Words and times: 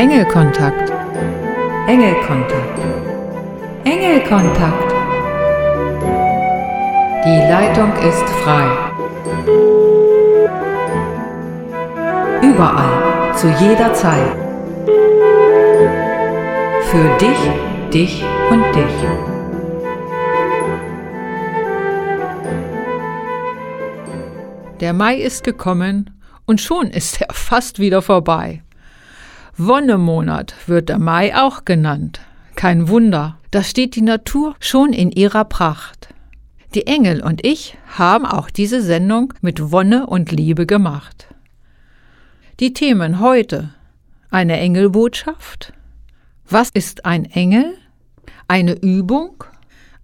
Engelkontakt. 0.00 0.90
Engelkontakt. 1.86 2.78
Engelkontakt. 3.84 4.94
Die 7.26 7.40
Leitung 7.50 7.92
ist 8.08 8.26
frei. 8.42 8.66
Überall, 12.40 13.34
zu 13.34 13.48
jeder 13.62 13.92
Zeit. 13.92 14.32
Für 16.90 17.18
dich, 17.18 17.92
dich 17.92 18.24
und 18.50 18.64
dich. 18.74 18.96
Der 24.80 24.94
Mai 24.94 25.16
ist 25.16 25.44
gekommen 25.44 26.18
und 26.46 26.62
schon 26.62 26.86
ist 26.86 27.20
er 27.20 27.34
fast 27.34 27.78
wieder 27.78 28.00
vorbei. 28.00 28.62
Wonnemonat 29.56 30.54
wird 30.66 30.88
der 30.88 30.98
Mai 30.98 31.36
auch 31.36 31.64
genannt. 31.64 32.20
Kein 32.56 32.88
Wunder, 32.88 33.38
da 33.50 33.62
steht 33.62 33.96
die 33.96 34.02
Natur 34.02 34.54
schon 34.60 34.92
in 34.92 35.10
ihrer 35.10 35.44
Pracht. 35.44 36.08
Die 36.74 36.86
Engel 36.86 37.22
und 37.22 37.44
ich 37.44 37.76
haben 37.88 38.24
auch 38.26 38.48
diese 38.48 38.80
Sendung 38.80 39.34
mit 39.40 39.72
Wonne 39.72 40.06
und 40.06 40.30
Liebe 40.30 40.66
gemacht. 40.66 41.26
Die 42.60 42.72
Themen 42.72 43.20
heute 43.20 43.74
eine 44.30 44.58
Engelbotschaft. 44.58 45.72
Was 46.48 46.70
ist 46.70 47.04
ein 47.04 47.24
Engel? 47.24 47.76
Eine 48.46 48.72
Übung, 48.74 49.44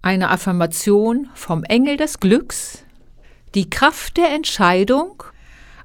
eine 0.01 0.29
Affirmation 0.29 1.29
vom 1.33 1.63
Engel 1.63 1.97
des 1.97 2.19
Glücks, 2.19 2.83
die 3.55 3.69
Kraft 3.69 4.17
der 4.17 4.33
Entscheidung, 4.33 5.23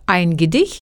ein 0.07 0.37
Gedicht 0.37 0.82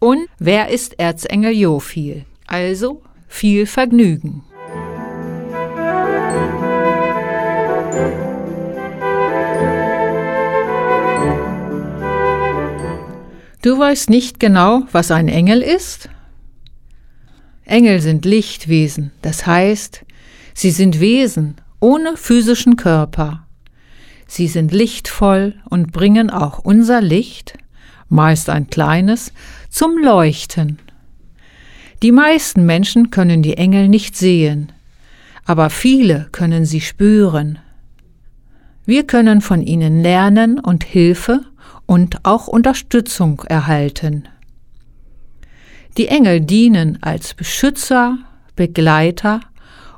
und 0.00 0.28
wer 0.38 0.70
ist 0.70 0.98
Erzengel 0.98 1.52
Jofiel? 1.52 2.24
Also 2.46 3.02
viel 3.28 3.66
Vergnügen. 3.66 4.42
Du 13.62 13.78
weißt 13.78 14.08
nicht 14.08 14.40
genau, 14.40 14.84
was 14.90 15.10
ein 15.10 15.28
Engel 15.28 15.60
ist? 15.60 16.08
Engel 17.66 18.00
sind 18.00 18.24
Lichtwesen, 18.24 19.12
das 19.20 19.46
heißt, 19.46 20.04
sie 20.54 20.70
sind 20.70 20.98
Wesen 20.98 21.56
ohne 21.78 22.16
physischen 22.16 22.76
Körper. 22.76 23.46
Sie 24.26 24.48
sind 24.48 24.72
lichtvoll 24.72 25.56
und 25.68 25.92
bringen 25.92 26.30
auch 26.30 26.58
unser 26.58 27.02
Licht, 27.02 27.58
meist 28.10 28.50
ein 28.50 28.68
kleines, 28.68 29.32
zum 29.70 29.96
Leuchten. 29.96 30.78
Die 32.02 32.12
meisten 32.12 32.66
Menschen 32.66 33.10
können 33.10 33.42
die 33.42 33.56
Engel 33.56 33.88
nicht 33.88 34.16
sehen, 34.16 34.72
aber 35.46 35.70
viele 35.70 36.28
können 36.32 36.66
sie 36.66 36.80
spüren. 36.80 37.58
Wir 38.84 39.06
können 39.06 39.40
von 39.40 39.62
ihnen 39.62 40.02
lernen 40.02 40.58
und 40.58 40.84
Hilfe 40.84 41.40
und 41.86 42.24
auch 42.24 42.48
Unterstützung 42.48 43.42
erhalten. 43.46 44.28
Die 45.96 46.08
Engel 46.08 46.40
dienen 46.40 46.98
als 47.02 47.34
Beschützer, 47.34 48.18
Begleiter 48.56 49.40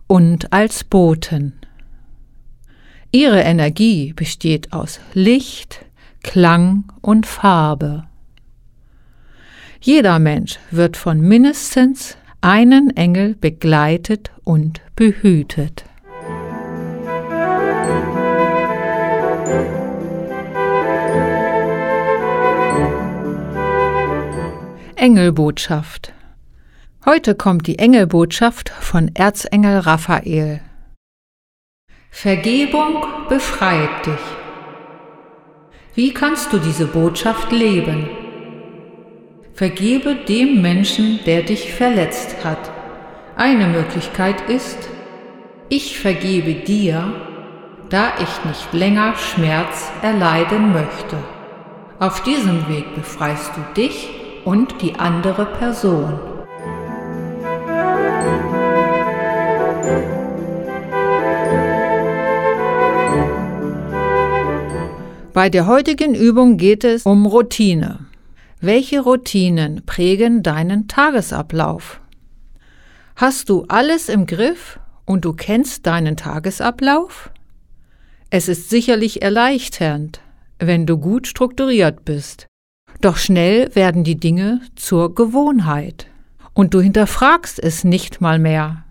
und 0.07 0.53
als 0.53 0.85
Boten. 0.85 1.53
Ihre 3.13 3.41
Energie 3.41 4.15
besteht 4.15 4.73
aus 4.73 5.01
Licht, 5.13 5.85
Klang 6.23 6.85
und 7.01 7.27
Farbe. 7.27 8.05
Jeder 9.81 10.19
Mensch 10.19 10.59
wird 10.71 10.97
von 10.97 11.21
mindestens 11.21 12.17
einen 12.41 12.97
Engel 12.97 13.35
begleitet 13.35 14.31
und 14.45 14.81
behütet. 14.97 15.85
Engelbotschaft 24.97 26.13
Heute 27.05 27.35
kommt 27.35 27.67
die 27.67 27.81
Engelbotschaft 27.81 28.69
von 28.69 29.11
Erzengel 29.15 29.79
Raphael. 29.79 30.61
Vergebung 32.13 33.05
befreit 33.29 34.07
dich. 34.07 34.42
Wie 35.95 36.15
kannst 36.15 36.51
du 36.55 36.59
diese 36.59 36.87
Botschaft 36.87 37.53
leben? 37.53 38.09
Vergebe 39.53 40.15
dem 40.15 40.63
Menschen, 40.63 41.21
der 41.27 41.43
dich 41.43 41.75
verletzt 41.75 42.43
hat. 42.43 42.71
Eine 43.37 43.67
Möglichkeit 43.67 44.49
ist, 44.49 44.89
ich 45.69 45.99
vergebe 45.99 46.55
dir, 46.55 47.13
da 47.91 48.15
ich 48.23 48.45
nicht 48.49 48.73
länger 48.73 49.17
Schmerz 49.17 49.93
erleiden 50.01 50.73
möchte. 50.73 51.19
Auf 51.99 52.23
diesem 52.23 52.67
Weg 52.71 52.95
befreist 52.95 53.53
du 53.55 53.61
dich 53.79 54.09
und 54.47 54.81
die 54.81 54.95
andere 54.99 55.45
Person. 55.45 56.19
Bei 65.33 65.49
der 65.49 65.67
heutigen 65.67 66.15
Übung 66.15 66.59
geht 66.59 66.85
es 66.85 67.05
um 67.07 67.25
Routine. 67.25 68.01
Welche 68.61 69.01
Routinen 69.01 69.83
prägen 69.87 70.43
deinen 70.43 70.89
Tagesablauf? 70.89 72.03
Hast 73.17 73.49
du 73.49 73.65
alles 73.69 74.11
im 74.11 74.27
Griff 74.27 74.79
und 75.07 75.25
du 75.25 75.33
kennst 75.33 75.87
deinen 75.87 76.19
Tagesablauf? 76.19 77.31
Es 78.29 78.47
ist 78.47 78.69
sicherlich 78.69 79.23
erleichternd, 79.23 80.21
wenn 80.59 80.85
du 80.85 80.99
gut 80.99 81.27
strukturiert 81.27 82.05
bist. 82.05 82.47
Doch 83.01 83.17
schnell 83.17 83.75
werden 83.75 84.05
die 84.05 84.21
Dinge 84.21 84.61
zur 84.77 85.15
Gewohnheit 85.15 86.09
und 86.53 86.75
du 86.75 86.83
hinterfragst 86.83 87.59
es 87.59 87.85
nicht 87.85 88.21
mal 88.21 88.39
mehr. 88.39 88.85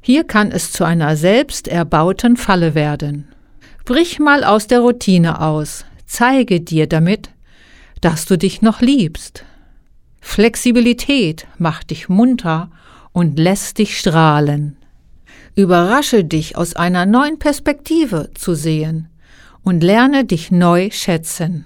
Hier 0.00 0.22
kann 0.22 0.52
es 0.52 0.70
zu 0.70 0.84
einer 0.84 1.16
selbst 1.16 1.66
erbauten 1.66 2.36
Falle 2.36 2.76
werden. 2.76 3.31
Brich 3.84 4.18
mal 4.20 4.44
aus 4.44 4.68
der 4.68 4.80
Routine 4.80 5.40
aus, 5.40 5.84
zeige 6.06 6.60
dir 6.60 6.86
damit, 6.86 7.30
dass 8.00 8.26
du 8.26 8.38
dich 8.38 8.62
noch 8.62 8.80
liebst. 8.80 9.44
Flexibilität 10.20 11.46
macht 11.58 11.90
dich 11.90 12.08
munter 12.08 12.70
und 13.12 13.38
lässt 13.38 13.78
dich 13.78 13.98
strahlen. 13.98 14.76
Überrasche 15.56 16.24
dich 16.24 16.56
aus 16.56 16.76
einer 16.76 17.06
neuen 17.06 17.38
Perspektive 17.38 18.30
zu 18.34 18.54
sehen 18.54 19.08
und 19.62 19.82
lerne 19.82 20.24
dich 20.24 20.50
neu 20.50 20.90
schätzen. 20.90 21.64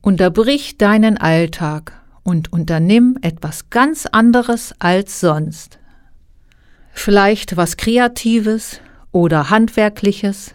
Unterbrich 0.00 0.78
deinen 0.78 1.16
Alltag 1.18 1.92
und 2.22 2.52
unternimm 2.52 3.18
etwas 3.22 3.70
ganz 3.70 4.06
anderes 4.06 4.74
als 4.78 5.20
sonst. 5.20 5.78
Vielleicht 6.92 7.56
was 7.56 7.76
Kreatives 7.76 8.80
oder 9.14 9.48
Handwerkliches 9.48 10.54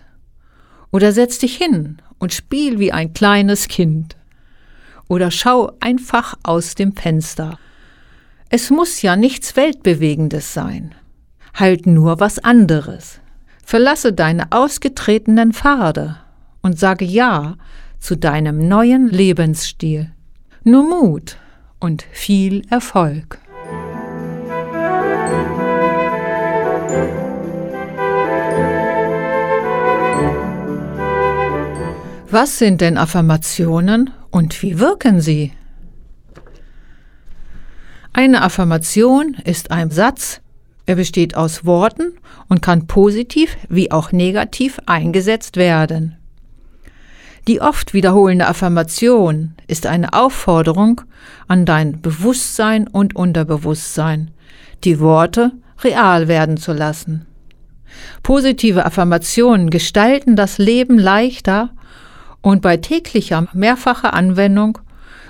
oder 0.92 1.14
setz 1.14 1.40
dich 1.40 1.56
hin 1.56 2.02
und 2.20 2.34
spiel 2.34 2.78
wie 2.78 2.92
ein 2.92 3.14
kleines 3.14 3.70
Kind 3.70 4.18
oder 5.08 5.31
schau 5.31 5.72
einfach 5.80 6.36
aus 6.44 6.75
dem 6.75 6.94
Fenster. 6.94 7.58
Es 8.50 8.69
muss 8.69 9.02
ja 9.02 9.16
nichts 9.16 9.56
Weltbewegendes 9.56 10.53
sein. 10.53 10.94
Halt 11.53 11.88
nur 11.88 12.19
was 12.19 12.38
anderes. 12.40 13.22
Verlasse 13.66 14.12
deine 14.12 14.52
ausgetretenen 14.52 15.53
Pfade 15.53 16.18
und 16.62 16.78
sage 16.78 17.06
Ja 17.06 17.56
zu 17.98 18.18
deinem 18.18 18.68
neuen 18.68 19.08
Lebensstil. 19.08 20.12
Nur 20.66 20.84
Mut 20.84 21.38
und 21.80 22.03
viel 22.12 22.66
Erfolg. 22.69 23.40
Was 32.31 32.60
sind 32.60 32.81
denn 32.81 33.00
Affirmationen 33.00 34.12
und 34.30 34.62
wie 34.62 34.80
wirken 34.80 35.20
sie? 35.20 35.52
Eine 38.14 38.44
Affirmation 38.44 39.36
ist 39.46 39.72
ein 39.72 39.90
Satz, 39.90 40.40
er 40.86 40.96
besteht 40.96 41.36
aus 41.36 41.66
Worten 41.66 42.14
und 42.48 42.62
kann 42.62 42.86
positiv 42.86 43.58
wie 43.68 43.92
auch 43.92 44.12
negativ 44.12 44.80
eingesetzt 44.86 45.58
werden. 45.58 46.18
Die 47.48 47.62
oft 47.62 47.96
wiederholende 47.96 48.46
Affirmation 48.46 49.56
ist 49.66 49.88
eine 49.88 50.14
Aufforderung 50.14 51.02
an 51.48 51.66
dein 51.66 52.00
Bewusstsein 52.00 52.88
und 52.88 53.16
Unterbewusstsein, 53.16 54.30
die 54.84 55.00
Worte 55.00 55.52
real 55.84 56.28
werden 56.28 56.58
zu 56.58 56.74
lassen. 56.74 57.26
Positive 58.22 58.86
Affirmationen 58.86 59.72
gestalten 59.72 60.36
das 60.36 60.60
Leben 60.60 61.00
leichter 61.00 61.72
und 62.41 62.62
bei 62.62 62.77
täglicher 62.77 63.47
mehrfacher 63.53 64.13
Anwendung 64.13 64.77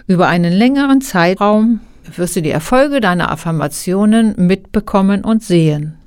über 0.07 0.27
einen 0.27 0.53
längeren 0.53 1.01
Zeitraum 1.01 1.81
wirst 2.15 2.35
du 2.35 2.41
die 2.41 2.49
Erfolge 2.49 3.01
deiner 3.01 3.31
Affirmationen 3.31 4.33
mitbekommen 4.37 5.23
und 5.23 5.43
sehen. 5.43 5.97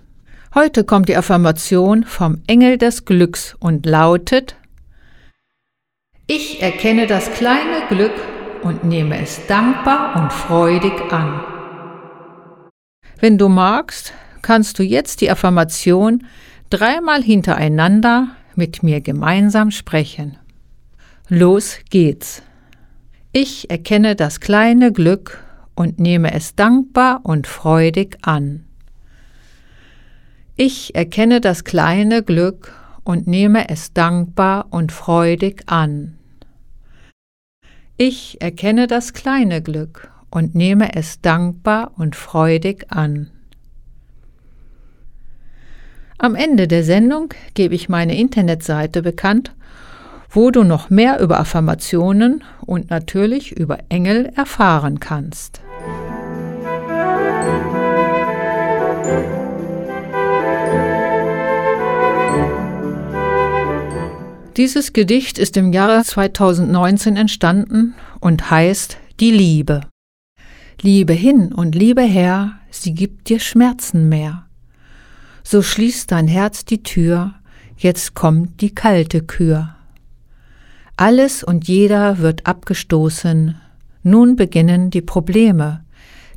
Heute 0.55 0.85
kommt 0.85 1.09
die 1.09 1.17
Affirmation 1.17 2.05
vom 2.05 2.43
Engel 2.47 2.77
des 2.77 3.05
Glücks 3.05 3.57
und 3.59 3.87
lautet 3.87 4.57
Ich 6.27 6.61
erkenne 6.61 7.07
das 7.07 7.31
kleine 7.33 7.87
Glück 7.89 8.13
und 8.63 8.85
nehme 8.85 9.21
es 9.21 9.47
dankbar 9.47 10.21
und 10.21 10.33
freudig 10.33 10.93
an. 11.11 11.41
Wenn 13.19 13.39
du 13.39 13.49
magst, 13.49 14.13
kannst 14.43 14.79
du 14.79 14.83
jetzt 14.83 15.21
die 15.21 15.31
Affirmation 15.31 16.27
dreimal 16.71 17.23
hintereinander 17.23 18.29
mit 18.57 18.83
mir 18.83 19.01
gemeinsam 19.01 19.71
sprechen. 19.71 20.39
Los 21.29 21.79
geht's. 21.89 22.43
Ich 23.33 23.71
erkenne 23.71 24.17
das 24.17 24.41
kleine 24.41 24.93
Glück 24.93 25.43
und 25.75 25.99
nehme 25.99 26.35
es 26.35 26.55
dankbar 26.55 27.21
und 27.23 27.47
freudig 27.47 28.19
an. 28.23 28.65
Ich 30.57 30.95
erkenne 30.95 31.41
das 31.41 31.65
kleine 31.65 32.23
Glück 32.23 32.73
und 33.05 33.27
nehme 33.27 33.69
es 33.69 33.93
dankbar 33.93 34.67
und 34.71 34.93
freudig 34.93 35.63
an. 35.67 36.19
Ich 37.97 38.41
erkenne 38.41 38.87
das 38.87 39.13
kleine 39.13 39.63
Glück 39.63 40.11
und 40.31 40.55
nehme 40.55 40.95
es 40.95 41.21
dankbar 41.21 41.93
und 41.97 42.17
freudig 42.17 42.87
an. 42.91 43.31
Am 46.19 46.35
Ende 46.35 46.69
der 46.69 46.85
Sendung 46.85 47.33
gebe 47.55 47.75
ich 47.75 47.89
meine 47.89 48.17
Internetseite 48.17 49.03
bekannt, 49.03 49.55
wo 50.33 50.51
du 50.51 50.65
noch 50.65 50.89
mehr 50.89 51.21
über 51.21 51.39
Affirmationen 51.39 52.43
und 52.65 52.91
natürlich 52.91 53.53
über 53.53 53.79
Engel 53.91 54.33
erfahren 54.35 54.99
kannst. 54.99 55.61
Dieses 64.57 64.93
Gedicht 64.93 65.39
ist 65.39 65.57
im 65.57 65.73
Jahre 65.73 66.03
2019 66.03 67.17
entstanden 67.17 67.95
und 68.21 68.51
heißt 68.51 68.99
Die 69.21 69.31
Liebe. 69.31 69.83
Liebe 70.81 71.13
hin 71.13 71.53
und 71.53 71.75
Liebe 71.75 72.03
her, 72.03 72.53
sie 72.71 72.95
gibt 72.95 73.29
dir 73.29 73.41
Schmerzen 73.41 74.09
mehr. 74.09 74.47
So 75.43 75.63
schließt 75.63 76.11
dein 76.11 76.29
Herz 76.29 76.65
die 76.65 76.83
Tür, 76.83 77.35
jetzt 77.77 78.15
kommt 78.15 78.61
die 78.61 78.75
kalte 78.75 79.23
Kür. 79.23 79.75
Alles 81.05 81.43
und 81.43 81.67
jeder 81.67 82.19
wird 82.19 82.47
abgestoßen, 82.47 83.61
nun 84.05 84.37
beginnen 84.37 84.91
die 84.91 85.01
Probleme, 85.01 85.83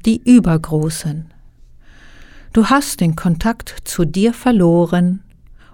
die 0.07 0.19
übergroßen. 0.23 1.27
Du 2.51 2.65
hast 2.65 2.99
den 2.99 3.15
Kontakt 3.15 3.75
zu 3.83 4.05
dir 4.05 4.33
verloren, 4.33 5.21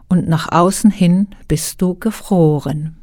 und 0.09 0.27
nach 0.27 0.51
außen 0.51 0.91
hin 0.91 1.27
bist 1.47 1.81
du 1.81 1.93
gefroren. 1.93 2.97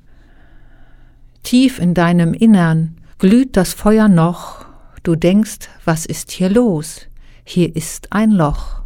Tief 1.42 1.78
in 1.78 1.94
deinem 1.94 2.34
Innern 2.34 2.98
glüht 3.18 3.56
das 3.56 3.72
Feuer 3.72 4.08
noch, 4.08 4.66
du 5.04 5.16
denkst, 5.16 5.70
was 5.86 6.04
ist 6.04 6.30
hier 6.32 6.50
los? 6.50 7.06
Hier 7.44 7.74
ist 7.74 8.12
ein 8.12 8.32
Loch. 8.32 8.82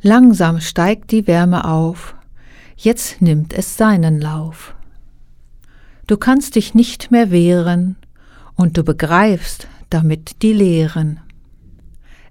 Langsam 0.00 0.58
steigt 0.62 1.10
die 1.10 1.26
Wärme 1.26 1.66
auf, 1.66 2.14
jetzt 2.78 3.20
nimmt 3.20 3.52
es 3.52 3.76
seinen 3.76 4.22
Lauf. 4.22 4.74
Du 6.06 6.16
kannst 6.16 6.56
dich 6.56 6.74
nicht 6.74 7.10
mehr 7.10 7.30
wehren, 7.30 7.96
und 8.54 8.76
du 8.76 8.84
begreifst 8.84 9.68
damit 9.90 10.42
die 10.42 10.52
Lehren. 10.52 11.20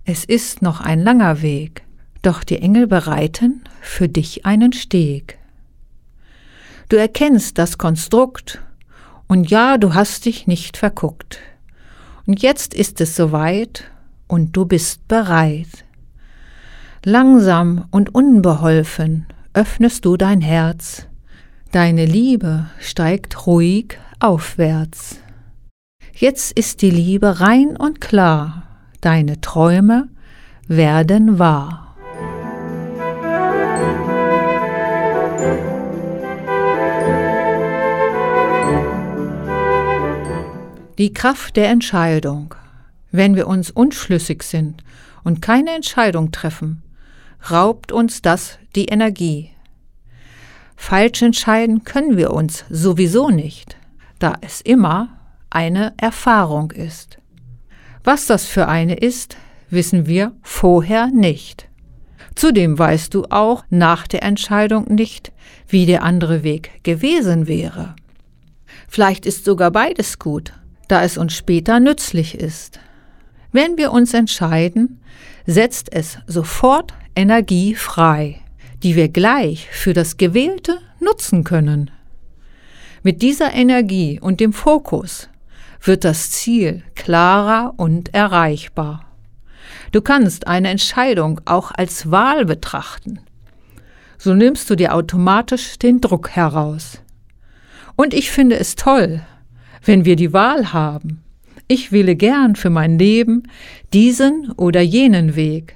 Es 0.06 0.26
ist 0.26 0.62
noch 0.62 0.82
ein 0.82 1.00
langer 1.00 1.42
Weg, 1.42 1.84
doch 2.22 2.44
die 2.44 2.60
Engel 2.60 2.88
bereiten 2.88 3.64
für 3.82 4.10
dich 4.10 4.46
einen 4.46 4.74
Steg. 4.74 5.38
Du 6.90 6.98
erkennst 6.98 7.58
das 7.58 7.78
Konstrukt, 7.78 8.62
und 9.28 9.50
ja, 9.50 9.78
du 9.78 9.94
hast 9.94 10.26
dich 10.26 10.48
nicht 10.48 10.76
verguckt. 10.76 11.40
Und 12.26 12.42
jetzt 12.42 12.74
ist 12.74 13.00
es 13.00 13.16
soweit, 13.16 13.86
und 14.28 14.58
du 14.58 14.66
bist 14.66 15.08
bereit. 15.08 15.86
Langsam 17.06 17.86
und 17.92 18.14
unbeholfen 18.14 19.28
öffnest 19.54 20.06
du 20.06 20.18
dein 20.18 20.42
Herz, 20.42 21.08
deine 21.72 22.06
Liebe 22.06 22.66
steigt 22.80 23.48
ruhig 23.48 23.98
aufwärts. 24.20 25.20
Jetzt 26.14 26.52
ist 26.52 26.82
die 26.82 26.92
Liebe 26.92 27.40
rein 27.40 27.78
und 27.78 28.02
klar, 28.02 28.64
deine 29.00 29.42
Träume 29.42 30.10
werden 30.68 31.40
wahr. 31.40 31.96
Die 40.98 41.14
Kraft 41.14 41.56
der 41.56 41.70
Entscheidung. 41.70 42.54
Wenn 43.14 43.36
wir 43.36 43.48
uns 43.48 43.72
unschlüssig 43.72 44.44
sind 44.44 44.84
und 45.24 45.42
keine 45.42 45.72
Entscheidung 45.72 46.32
treffen, 46.32 46.84
raubt 47.50 47.92
uns 47.92 48.22
das 48.22 48.60
die 48.76 48.86
Energie. 48.86 49.51
Falsch 50.82 51.22
entscheiden 51.22 51.84
können 51.84 52.18
wir 52.18 52.32
uns 52.32 52.66
sowieso 52.72 53.30
nicht, 53.30 53.78
da 54.18 54.34
es 54.42 54.62
immer 54.62 55.10
eine 55.52 55.94
Erfahrung 55.98 56.72
ist. 56.72 57.20
Was 58.04 58.26
das 58.26 58.48
für 58.48 58.68
eine 58.68 58.96
ist, 58.96 59.38
wissen 59.70 60.08
wir 60.08 60.34
vorher 60.42 61.06
nicht. 61.08 61.70
Zudem 62.34 62.80
weißt 62.80 63.14
du 63.14 63.26
auch 63.30 63.64
nach 63.70 64.08
der 64.08 64.24
Entscheidung 64.24 64.86
nicht, 64.92 65.32
wie 65.68 65.86
der 65.86 66.02
andere 66.02 66.42
Weg 66.42 66.84
gewesen 66.84 67.48
wäre. 67.48 67.96
Vielleicht 68.90 69.28
ist 69.28 69.46
sogar 69.46 69.70
beides 69.70 70.18
gut, 70.18 70.52
da 70.88 71.04
es 71.04 71.16
uns 71.16 71.34
später 71.34 71.80
nützlich 71.80 72.34
ist. 72.34 72.80
Wenn 73.52 73.78
wir 73.78 73.92
uns 73.92 74.16
entscheiden, 74.16 75.00
setzt 75.46 75.94
es 75.94 76.18
sofort 76.26 76.96
Energie 77.16 77.76
frei, 77.76 78.41
die 78.84 78.96
wir 78.96 79.10
gleich 79.10 79.68
für 79.72 79.94
das 79.94 80.18
Gewählte 80.18 80.80
nutzen 81.00 81.44
können. 81.44 81.92
Mit 83.04 83.22
dieser 83.22 83.54
Energie 83.54 84.20
und 84.20 84.40
dem 84.40 84.54
Fokus 84.54 85.30
wird 85.82 86.04
das 86.04 86.32
Ziel 86.32 86.84
klarer 86.96 87.74
und 87.78 88.14
erreichbar. 88.14 89.06
Du 89.92 90.02
kannst 90.02 90.48
eine 90.48 90.70
Entscheidung 90.70 91.42
auch 91.46 91.72
als 91.72 92.12
Wahl 92.12 92.46
betrachten. 92.46 93.20
So 94.18 94.34
nimmst 94.34 94.70
du 94.70 94.76
dir 94.76 94.94
automatisch 94.94 95.80
den 95.80 96.00
Druck 96.00 96.30
heraus. 96.30 97.02
Und 97.96 98.14
ich 98.14 98.32
finde 98.32 98.58
es 98.58 98.76
toll, 98.76 99.22
wenn 99.84 100.06
wir 100.06 100.16
die 100.16 100.34
Wahl 100.34 100.74
haben. 100.74 101.24
Ich 101.68 101.92
wähle 101.92 102.16
gern 102.16 102.56
für 102.56 102.70
mein 102.70 103.00
Leben 103.00 103.44
diesen 103.94 104.52
oder 104.52 104.82
jenen 104.82 105.36
Weg, 105.36 105.76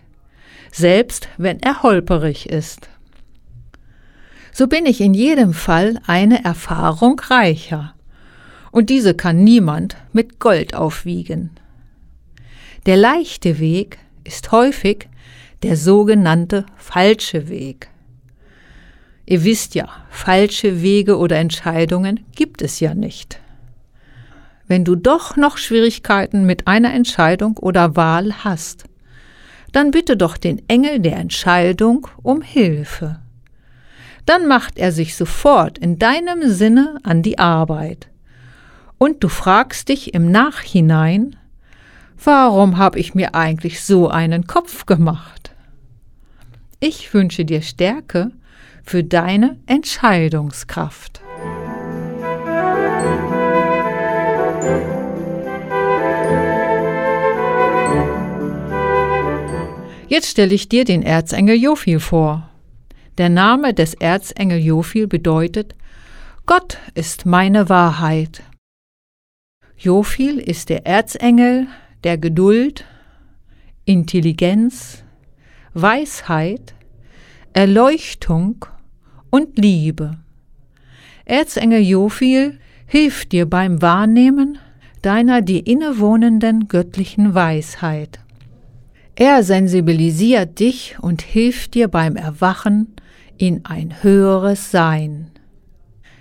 selbst 0.71 1.27
wenn 1.37 1.59
er 1.61 1.83
holperig 1.83 2.49
ist. 2.49 2.89
So 4.57 4.67
bin 4.67 4.85
ich 4.85 5.01
in 5.01 5.13
jedem 5.13 5.53
Fall 5.53 5.99
eine 6.07 6.45
Erfahrung 6.45 7.19
reicher, 7.19 7.93
und 8.71 8.89
diese 8.89 9.13
kann 9.13 9.43
niemand 9.43 9.97
mit 10.13 10.39
Gold 10.39 10.75
aufwiegen. 10.75 11.49
Der 12.85 12.95
leichte 12.95 13.59
Weg 13.59 13.97
ist 14.23 14.53
häufig 14.53 15.09
der 15.61 15.75
sogenannte 15.75 16.65
falsche 16.77 17.49
Weg. 17.49 17.89
Ihr 19.25 19.43
wisst 19.43 19.75
ja, 19.75 19.89
falsche 20.09 20.81
Wege 20.81 21.17
oder 21.17 21.35
Entscheidungen 21.35 22.23
gibt 22.33 22.61
es 22.61 22.79
ja 22.79 22.95
nicht. 22.95 23.41
Wenn 24.67 24.85
du 24.85 24.95
doch 24.95 25.35
noch 25.35 25.57
Schwierigkeiten 25.57 26.45
mit 26.45 26.65
einer 26.65 26.93
Entscheidung 26.93 27.57
oder 27.57 27.97
Wahl 27.97 28.45
hast, 28.45 28.85
dann 29.73 29.91
bitte 29.91 30.15
doch 30.15 30.37
den 30.37 30.61
Engel 30.69 31.01
der 31.01 31.17
Entscheidung 31.17 32.07
um 32.23 32.41
Hilfe. 32.41 33.19
Dann 34.25 34.47
macht 34.47 34.79
er 34.79 34.91
sich 34.91 35.15
sofort 35.15 35.77
in 35.77 35.99
deinem 35.99 36.49
Sinne 36.49 36.97
an 37.03 37.21
die 37.21 37.37
Arbeit. 37.37 38.09
Und 38.97 39.23
du 39.23 39.29
fragst 39.29 39.89
dich 39.89 40.13
im 40.13 40.31
Nachhinein, 40.31 41.35
warum 42.23 42.77
habe 42.77 42.97
ich 42.97 43.13
mir 43.13 43.35
eigentlich 43.35 43.83
so 43.83 44.09
einen 44.09 44.47
Kopf 44.47 44.85
gemacht? 44.85 45.51
Ich 46.79 47.13
wünsche 47.13 47.45
dir 47.45 47.61
Stärke 47.61 48.31
für 48.83 49.03
deine 49.03 49.57
Entscheidungskraft. 49.65 51.21
Jetzt 60.07 60.29
stelle 60.29 60.53
ich 60.53 60.69
dir 60.69 60.85
den 60.85 61.01
Erzengel 61.01 61.55
Jophil 61.55 61.99
vor. 61.99 62.49
Der 63.17 63.29
Name 63.29 63.73
des 63.73 63.93
Erzengel 63.93 64.59
Jophil 64.59 65.07
bedeutet 65.07 65.73
Gott 66.45 66.77
ist 66.95 67.25
meine 67.25 67.69
Wahrheit. 67.69 68.43
Jophil 69.77 70.37
ist 70.37 70.67
der 70.67 70.85
Erzengel, 70.85 71.67
der 72.03 72.17
Geduld, 72.17 72.83
Intelligenz, 73.85 75.03
Weisheit, 75.73 76.75
Erleuchtung 77.53 78.65
und 79.29 79.57
Liebe. 79.57 80.17
Erzengel 81.23 81.81
Jophil 81.81 82.59
hilft 82.85 83.31
dir 83.31 83.49
beim 83.49 83.81
Wahrnehmen 83.81 84.57
deiner 85.01 85.41
dir 85.41 85.65
innewohnenden 85.65 86.67
göttlichen 86.67 87.33
Weisheit. 87.33 88.19
Er 89.15 89.43
sensibilisiert 89.43 90.59
dich 90.59 90.97
und 90.99 91.21
hilft 91.21 91.75
dir 91.75 91.87
beim 91.87 92.17
Erwachen 92.17 92.94
in 93.37 93.65
ein 93.65 94.03
höheres 94.03 94.71
Sein. 94.71 95.31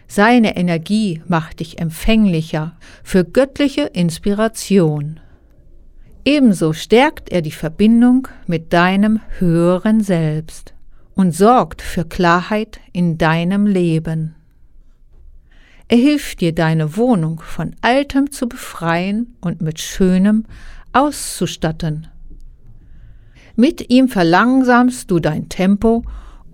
Seine 0.07 0.57
Energie 0.57 1.23
macht 1.27 1.61
dich 1.61 1.81
empfänglicher 1.81 2.77
für 3.03 3.25
göttliche 3.25 3.83
Inspiration. 3.83 5.21
Ebenso 6.25 6.73
stärkt 6.73 7.31
er 7.31 7.43
die 7.43 7.51
Verbindung 7.51 8.29
mit 8.47 8.73
deinem 8.73 9.21
höheren 9.39 10.01
Selbst 10.01 10.75
und 11.15 11.33
sorgt 11.33 11.83
für 11.83 12.05
Klarheit 12.05 12.81
in 12.93 13.19
deinem 13.19 13.67
Leben. 13.67 14.35
Er 15.89 15.99
hilft 15.99 16.41
dir, 16.41 16.55
deine 16.55 16.97
Wohnung 16.97 17.41
von 17.41 17.77
Altem 17.83 18.31
zu 18.31 18.49
befreien 18.49 19.37
und 19.41 19.61
mit 19.61 19.81
Schönem 19.81 20.45
auszustatten. 20.93 22.09
Mit 23.57 23.91
ihm 23.91 24.09
verlangsamst 24.09 25.11
du 25.11 25.21
dein 25.21 25.49
Tempo 25.49 26.05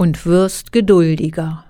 und 0.00 0.24
wirst 0.24 0.72
geduldiger. 0.72 1.62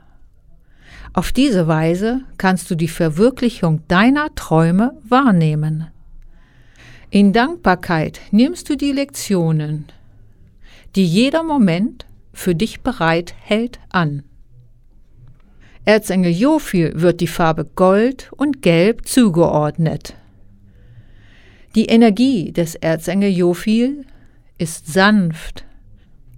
Auf 1.13 1.33
diese 1.33 1.67
Weise 1.67 2.21
kannst 2.39 2.71
du 2.71 2.77
die 2.77 2.87
Verwirklichung 2.87 3.83
deiner 3.89 4.33
Träume 4.37 4.97
wahrnehmen. 5.03 5.89
In 7.11 7.33
Dankbarkeit 7.33 8.21
nimmst 8.31 8.69
du 8.69 8.77
die 8.77 8.93
Lektionen, 8.93 9.87
die 10.95 11.05
jeder 11.05 11.43
Moment 11.43 12.07
für 12.33 12.55
dich 12.55 12.83
bereit 12.83 13.35
hält, 13.41 13.81
an. 13.89 14.23
Erzengel 15.85 16.31
Jophil 16.31 16.93
wird 16.95 17.21
die 17.21 17.27
Farbe 17.27 17.65
Gold 17.65 18.31
und 18.37 18.63
Gelb 18.63 19.09
zugeordnet. 19.09 20.15
Die 21.75 21.87
Energie 21.87 22.53
des 22.53 22.77
Erzengel 22.77 23.31
Jophil 23.31 24.07
ist 24.57 24.87
sanft, 24.87 25.65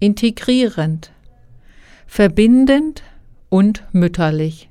integrierend, 0.00 1.12
verbindend 2.12 3.02
und 3.48 3.84
mütterlich. 3.92 4.68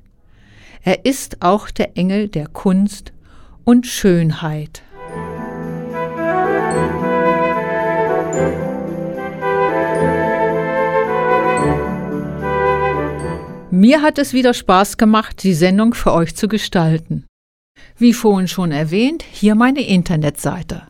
Er 0.83 1.05
ist 1.05 1.41
auch 1.41 1.71
der 1.71 1.97
Engel 1.97 2.27
der 2.27 2.45
Kunst 2.45 3.13
und 3.63 3.87
Schönheit. 3.87 4.83
Mir 13.71 14.03
hat 14.03 14.19
es 14.19 14.33
wieder 14.33 14.53
Spaß 14.53 14.97
gemacht, 14.97 15.41
die 15.41 15.55
Sendung 15.55 15.95
für 15.95 16.13
euch 16.13 16.35
zu 16.35 16.47
gestalten. 16.47 17.25
Wie 17.97 18.13
vorhin 18.13 18.47
schon 18.47 18.71
erwähnt, 18.71 19.23
hier 19.23 19.55
meine 19.55 19.81
Internetseite 19.81 20.83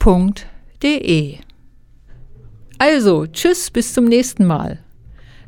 www.engelkontakt-heilung.de 0.00 1.38
Also, 2.78 3.26
tschüss, 3.26 3.70
bis 3.70 3.92
zum 3.92 4.06
nächsten 4.06 4.46
Mal. 4.46 4.78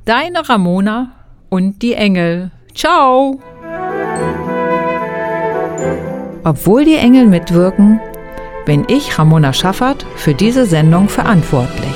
Deine 0.04 0.48
Ramona 0.48 1.12
und 1.48 1.82
die 1.82 1.94
Engel. 1.94 2.50
Ciao! 2.74 3.40
Obwohl 6.44 6.84
die 6.84 6.96
Engel 6.96 7.26
mitwirken, 7.26 8.00
bin 8.66 8.84
ich, 8.88 9.18
Ramona 9.18 9.52
Schaffert, 9.52 10.04
für 10.16 10.34
diese 10.34 10.66
Sendung 10.66 11.08
verantwortlich. 11.08 11.91